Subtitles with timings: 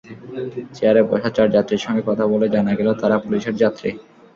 [0.75, 3.89] চেয়ারে বসা চার যাত্রীর সঙ্গে কথা বলে জানা গেল, তাঁরা পুলিশের যাত্রী।